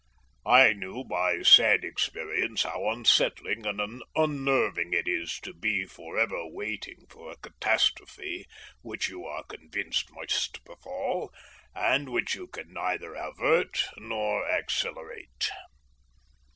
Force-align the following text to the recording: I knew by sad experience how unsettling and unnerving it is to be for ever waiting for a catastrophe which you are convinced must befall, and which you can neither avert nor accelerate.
I 0.47 0.73
knew 0.73 1.03
by 1.03 1.43
sad 1.43 1.85
experience 1.85 2.63
how 2.63 2.89
unsettling 2.89 3.67
and 3.67 4.01
unnerving 4.15 4.93
it 4.93 5.07
is 5.07 5.39
to 5.41 5.53
be 5.53 5.85
for 5.85 6.17
ever 6.17 6.43
waiting 6.47 7.05
for 7.07 7.29
a 7.29 7.37
catastrophe 7.37 8.47
which 8.81 9.09
you 9.09 9.23
are 9.25 9.43
convinced 9.43 10.09
must 10.11 10.65
befall, 10.65 11.31
and 11.75 12.09
which 12.09 12.33
you 12.33 12.47
can 12.47 12.73
neither 12.73 13.13
avert 13.13 13.85
nor 13.95 14.49
accelerate. 14.49 15.51